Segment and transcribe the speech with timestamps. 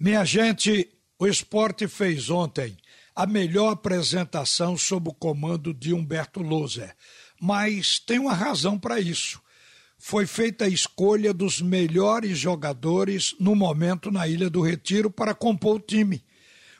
[0.00, 2.74] Minha gente, o esporte fez ontem
[3.14, 6.96] a melhor apresentação sob o comando de Humberto Loser,
[7.38, 9.42] mas tem uma razão para isso.
[9.98, 15.76] Foi feita a escolha dos melhores jogadores no momento na Ilha do Retiro para compor
[15.76, 16.24] o time.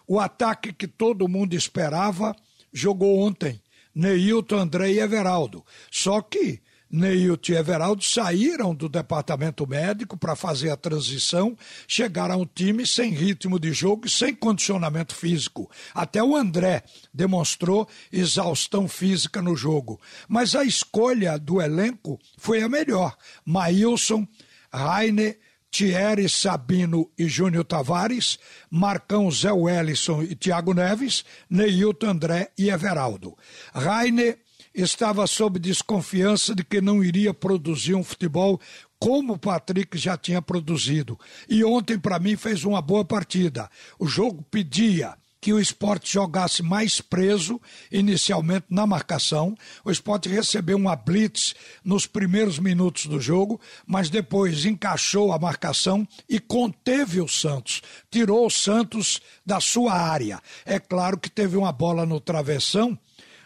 [0.09, 2.35] O ataque que todo mundo esperava
[2.73, 3.61] jogou ontem.
[3.95, 5.63] Neilton, André e Everaldo.
[5.91, 12.47] Só que Neilton e Everaldo saíram do departamento médico para fazer a transição, chegaram ao
[12.47, 15.71] time sem ritmo de jogo e sem condicionamento físico.
[15.95, 16.83] Até o André
[17.15, 20.01] demonstrou exaustão física no jogo.
[20.29, 23.17] Mas a escolha do elenco foi a melhor.
[23.45, 24.27] Maílson,
[24.73, 25.39] Rainer,
[25.71, 33.37] Thierry Sabino e Júnior Tavares, Marcão Zé Wellison e Thiago Neves, Neilton André e Everaldo.
[33.73, 34.39] Rainer
[34.75, 38.61] estava sob desconfiança de que não iria produzir um futebol
[38.99, 41.19] como o Patrick já tinha produzido.
[41.49, 43.71] E ontem, para mim, fez uma boa partida.
[43.99, 47.59] O jogo pedia que o esporte jogasse mais preso,
[47.91, 49.57] inicialmente na marcação.
[49.85, 56.07] O esporte recebeu uma blitz nos primeiros minutos do jogo, mas depois encaixou a marcação
[56.29, 57.81] e conteve o Santos.
[58.11, 60.43] Tirou o Santos da sua área.
[60.67, 62.99] É claro que teve uma bola no travessão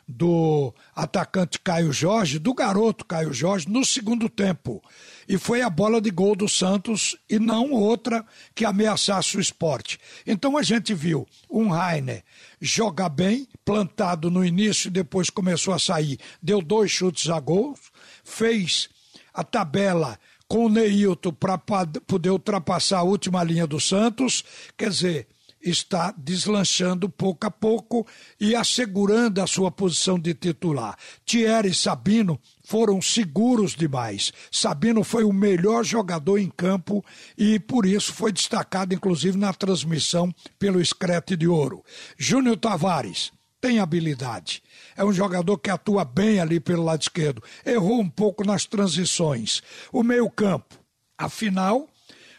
[0.06, 4.83] do atacante Caio Jorge, do garoto Caio Jorge, no segundo tempo.
[5.28, 9.98] E foi a bola de gol do Santos e não outra que ameaçasse o esporte.
[10.27, 12.22] Então a gente viu um Rainer
[12.60, 17.75] jogar bem, plantado no início, depois começou a sair, deu dois chutes a gol,
[18.22, 18.88] fez
[19.32, 24.44] a tabela com o Neilton para poder ultrapassar a última linha do Santos.
[24.77, 25.28] Quer dizer,
[25.64, 28.06] está deslanchando pouco a pouco
[28.38, 30.96] e assegurando a sua posição de titular.
[31.24, 34.32] Thierry e Sabino foram seguros demais.
[34.50, 37.04] Sabino foi o melhor jogador em campo
[37.36, 41.82] e por isso foi destacado inclusive na transmissão pelo Escrete de Ouro.
[42.18, 43.32] Júnior Tavares
[43.64, 44.62] tem habilidade.
[44.94, 47.42] É um jogador que atua bem ali pelo lado esquerdo.
[47.64, 49.62] Errou um pouco nas transições.
[49.91, 50.78] O meio-campo,
[51.16, 51.88] afinal,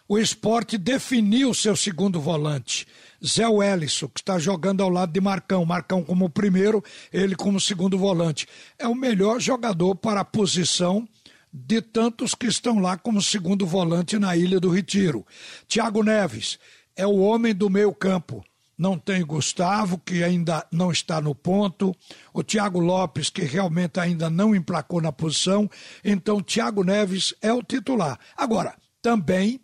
[0.08, 2.88] o esporte definiu seu segundo volante.
[3.26, 5.66] Zé Wellison, que está jogando ao lado de Marcão.
[5.66, 8.48] Marcão como primeiro, ele como segundo volante.
[8.78, 11.08] É o melhor jogador para a posição
[11.52, 15.26] de tantos que estão lá como segundo volante na Ilha do Retiro.
[15.68, 16.60] Thiago Neves
[16.96, 18.44] é o homem do meio campo.
[18.78, 21.96] Não tem Gustavo, que ainda não está no ponto.
[22.34, 25.70] O Thiago Lopes, que realmente ainda não emplacou na posição.
[26.04, 28.20] Então, Thiago Neves é o titular.
[28.36, 29.62] Agora, também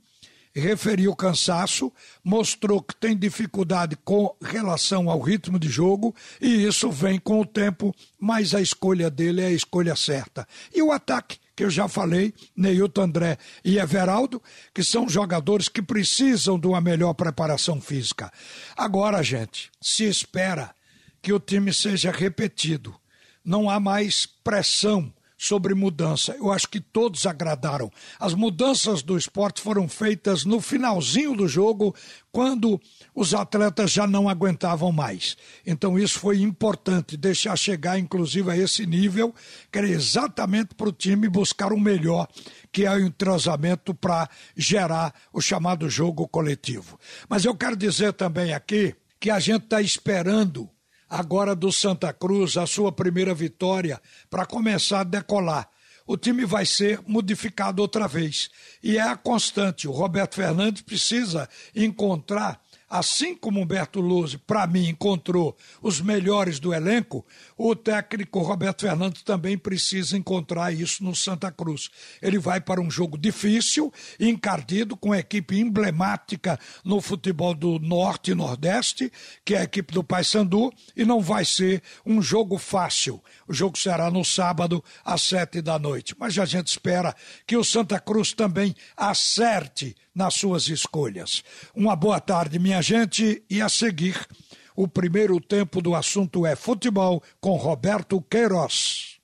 [0.59, 1.91] referiu cansaço,
[2.23, 7.45] mostrou que tem dificuldade com relação ao ritmo de jogo e isso vem com o
[7.45, 10.47] tempo, mas a escolha dele é a escolha certa.
[10.73, 14.41] E o ataque, que eu já falei, Neilton André e Everaldo,
[14.73, 18.31] que são jogadores que precisam de uma melhor preparação física.
[18.75, 20.73] Agora, gente, se espera
[21.22, 22.95] que o time seja repetido.
[23.44, 26.35] Não há mais pressão sobre mudança.
[26.38, 27.91] Eu acho que todos agradaram.
[28.19, 31.96] As mudanças do esporte foram feitas no finalzinho do jogo,
[32.31, 32.79] quando
[33.16, 35.35] os atletas já não aguentavam mais.
[35.66, 39.34] Então isso foi importante, deixar chegar inclusive a esse nível,
[39.72, 42.28] que era exatamente para o time buscar o melhor,
[42.72, 47.00] que é o entrosamento para gerar o chamado jogo coletivo.
[47.28, 50.69] Mas eu quero dizer também aqui que a gente está esperando
[51.11, 55.69] agora do Santa Cruz, a sua primeira vitória, para começar a decolar.
[56.07, 58.49] O time vai ser modificado outra vez.
[58.81, 59.89] E é a constante.
[59.89, 62.61] O Roberto Fernandes precisa encontrar
[62.91, 67.25] assim como Humberto Luz, para mim, encontrou os melhores do elenco,
[67.57, 71.90] o técnico Roberto Fernandes também precisa encontrar isso no Santa Cruz.
[72.22, 78.31] Ele vai para um jogo difícil, encardido, com a equipe emblemática no futebol do Norte
[78.31, 79.09] e Nordeste,
[79.46, 83.24] que é a equipe do Paysandu, e não vai ser um jogo fácil.
[83.47, 86.13] O jogo será no sábado, às sete da noite.
[86.19, 87.16] Mas a gente espera
[87.47, 91.44] que o Santa Cruz também acerte nas suas escolhas.
[91.75, 94.27] Uma boa tarde, minha gente, e a seguir,
[94.75, 99.20] o primeiro tempo do assunto é futebol com Roberto Queiroz.